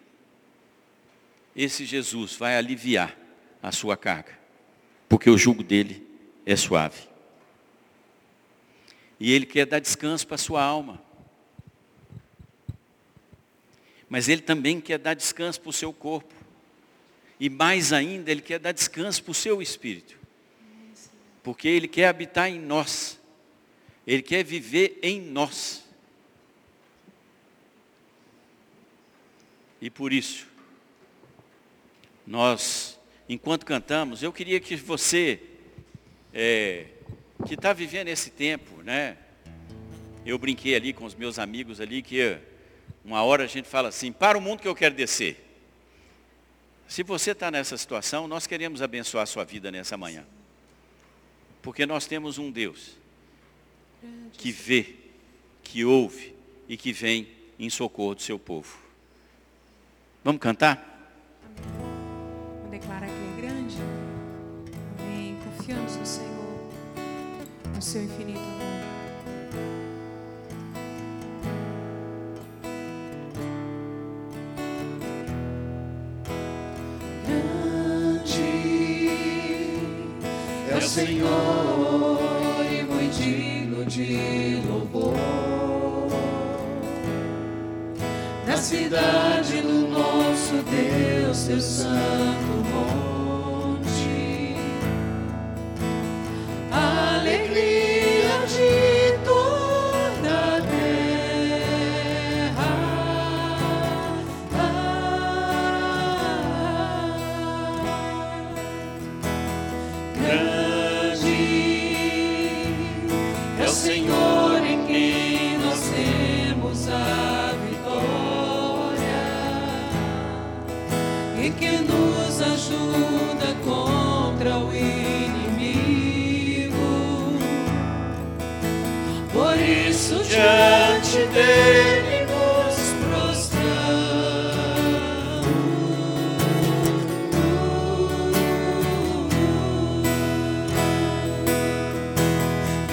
[1.54, 3.16] esse Jesus vai aliviar
[3.62, 4.38] a sua carga,
[5.08, 6.06] porque o jugo dele
[6.46, 7.08] é suave.
[9.18, 11.02] E ele quer dar descanso para a sua alma.
[14.08, 16.34] Mas Ele também quer dar descanso para o seu corpo.
[17.38, 20.17] E mais ainda, Ele quer dar descanso para o seu espírito.
[21.48, 23.18] Porque Ele quer habitar em nós.
[24.06, 25.82] Ele quer viver em nós.
[29.80, 30.46] E por isso,
[32.26, 35.40] nós, enquanto cantamos, eu queria que você,
[36.34, 36.88] é,
[37.46, 39.16] que está vivendo esse tempo, né?
[40.26, 42.36] Eu brinquei ali com os meus amigos ali que
[43.02, 45.42] uma hora a gente fala assim, para o mundo que eu quero descer.
[46.86, 50.26] Se você está nessa situação, nós queremos abençoar a sua vida nessa manhã.
[51.68, 52.96] Porque nós temos um Deus
[54.32, 54.94] que vê,
[55.62, 56.34] que ouve
[56.66, 58.78] e que vem em socorro do seu povo.
[60.24, 61.12] Vamos cantar?
[62.62, 63.76] Vou declarar que Ele é grande.
[64.98, 65.36] Amém.
[65.44, 66.70] Confiamos no Senhor,
[67.74, 68.68] no seu infinito amor.
[77.26, 78.58] Grande
[80.70, 81.57] é o Senhor
[83.98, 85.16] de louvor.
[88.46, 94.54] Na cidade do nosso Deus, seu santo monte.
[96.70, 97.77] Alegria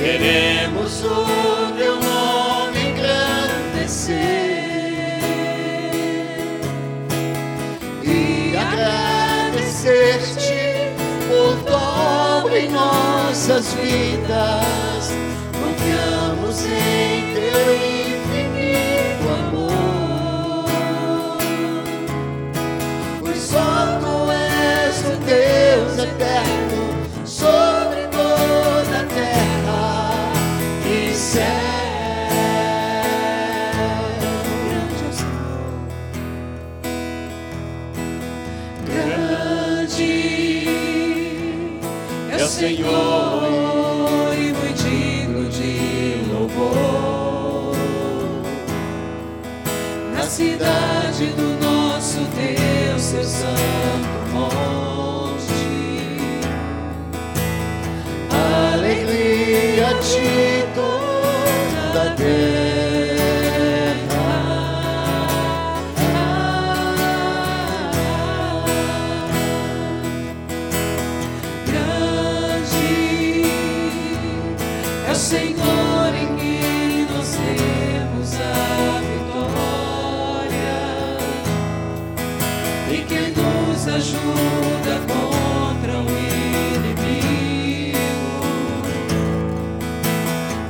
[0.06, 1.26] Queremos o
[1.76, 4.14] teu nome engrandecer
[8.04, 9.74] e agradecer-te
[11.28, 15.10] por dobro em nossas vidas.
[15.60, 17.95] Confiamos em teu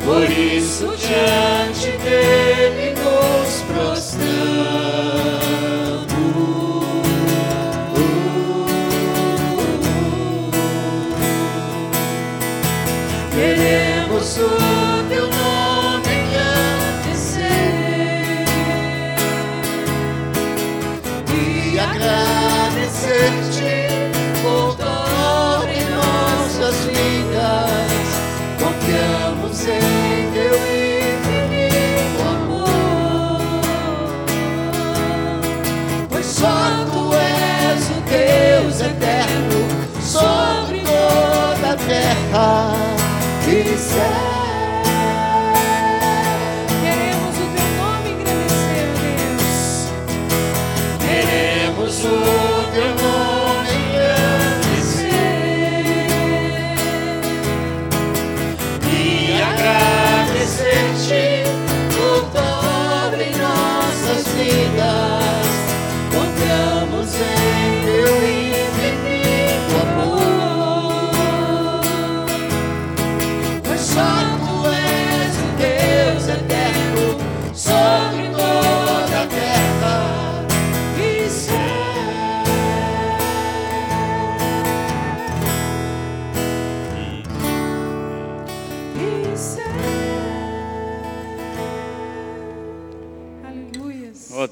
[0.05, 4.34] Por isso diante dele nos prostramos.
[43.97, 44.24] E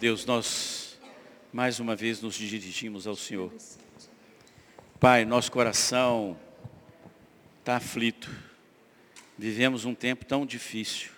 [0.04, 1.00] Deus, nós
[1.54, 3.50] mais uma vez nos dirigimos ao Senhor.
[5.00, 6.38] Pai, nosso coração
[7.60, 8.30] está aflito.
[9.38, 11.10] Vivemos um tempo tão difícil.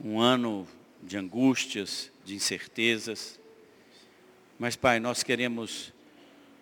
[0.00, 0.68] Um ano
[1.02, 3.40] de angústias, de incertezas.
[4.56, 5.92] Mas, Pai, nós queremos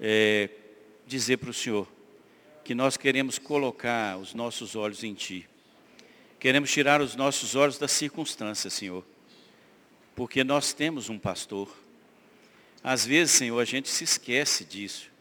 [0.01, 0.49] é,
[1.07, 1.87] dizer para o Senhor
[2.65, 5.47] que nós queremos colocar os nossos olhos em Ti.
[6.41, 9.05] Queremos tirar os nossos olhos das circunstâncias, Senhor.
[10.19, 11.73] Porque nós temos um pastor.
[12.83, 15.13] Às vezes, Senhor, a gente se esquece disso.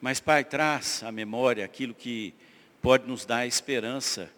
[0.00, 2.32] Mas, Pai, traz à memória aquilo que
[2.80, 4.32] pode nos dar esperança,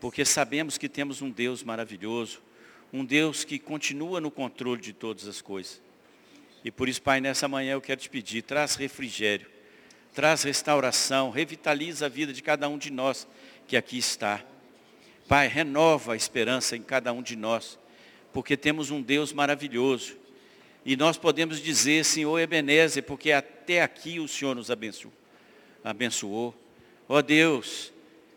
[0.00, 2.42] porque sabemos que temos um Deus maravilhoso,
[2.92, 5.80] um Deus que continua no controle de todas as coisas.
[6.64, 9.46] E por isso, Pai, nessa manhã eu quero te pedir, traz refrigério,
[10.12, 13.28] traz restauração, revitaliza a vida de cada um de nós
[13.68, 14.44] que aqui está.
[15.28, 17.78] Pai, renova a esperança em cada um de nós,
[18.32, 20.16] porque temos um Deus maravilhoso,
[20.84, 25.12] e nós podemos dizer, Senhor Ebenezer, porque até aqui o Senhor nos abençoou.
[25.84, 26.54] abençoou.
[27.08, 27.92] Ó Deus,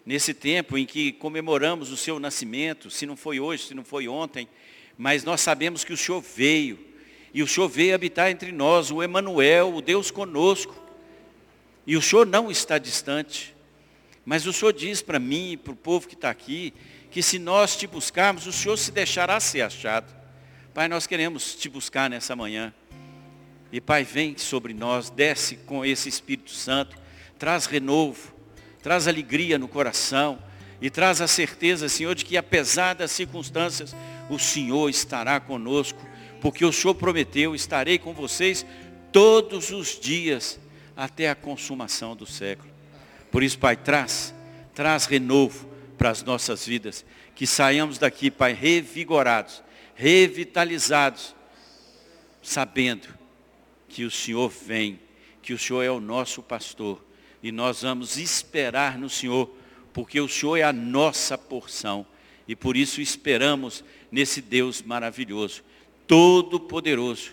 [0.06, 4.08] nesse tempo em que comemoramos o seu nascimento, se não foi hoje, se não foi
[4.08, 4.48] ontem,
[4.98, 6.80] mas nós sabemos que o Senhor veio,
[7.34, 10.76] e o Senhor veio habitar entre nós, o Emanuel, o Deus conosco.
[11.86, 13.53] E o Senhor não está distante.
[14.26, 16.74] Mas o Senhor diz para mim e para o povo que está aqui,
[17.12, 20.14] que se nós te buscarmos, o Senhor se deixará ser achado.
[20.74, 22.74] Pai, nós queremos te buscar nessa manhã.
[23.72, 26.98] E Pai, vem sobre nós, desce com esse Espírito Santo,
[27.38, 28.34] traz renovo,
[28.82, 30.40] traz alegria no coração
[30.82, 33.96] e traz a certeza, Senhor, de que apesar das circunstâncias,
[34.30, 36.00] o Senhor estará conosco,
[36.42, 38.66] porque o Senhor prometeu, estarei com vocês
[39.12, 40.60] todos os dias
[40.96, 42.73] até a consumação do século.
[43.34, 44.32] Por isso, Pai, traz,
[44.76, 45.68] traz renovo
[45.98, 47.04] para as nossas vidas,
[47.34, 49.64] que saiamos daqui, Pai, revigorados,
[49.96, 51.34] revitalizados,
[52.44, 53.08] sabendo
[53.90, 55.00] que o Senhor vem,
[55.42, 57.04] que o Senhor é o nosso pastor,
[57.42, 59.50] e nós vamos esperar no Senhor,
[59.94, 62.06] porque o Senhor é a nossa porção,
[62.48, 65.64] e por isso esperamos nesse Deus maravilhoso,
[66.06, 67.32] todo-poderoso,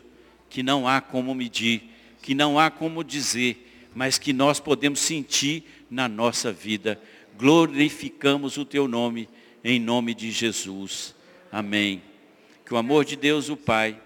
[0.48, 1.82] que não há como medir,
[2.22, 7.00] que não há como dizer, mas que nós podemos sentir na nossa vida.
[7.36, 9.28] Glorificamos o teu nome,
[9.64, 11.14] em nome de Jesus.
[11.50, 12.02] Amém.
[12.64, 14.00] Que o amor de Deus, o Pai,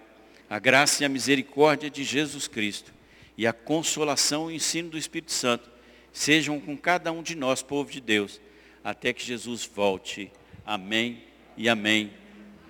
[0.48, 2.92] a graça e a misericórdia de Jesus Cristo
[3.36, 5.68] e a consolação e o ensino do Espírito Santo
[6.12, 8.40] sejam com cada um de nós, povo de Deus,
[8.82, 10.30] até que Jesus volte.
[10.64, 11.22] Amém
[11.56, 12.12] e amém.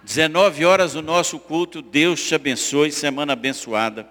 [0.02, 1.80] 19 horas o nosso culto.
[1.80, 2.90] Deus te abençoe.
[2.90, 4.08] Semana abençoada.